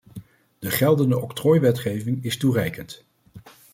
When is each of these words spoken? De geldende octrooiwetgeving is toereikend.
De 0.59 0.69
geldende 0.69 1.21
octrooiwetgeving 1.21 2.23
is 2.23 2.37
toereikend. 2.37 3.05